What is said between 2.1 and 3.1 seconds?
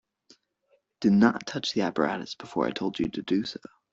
before I told you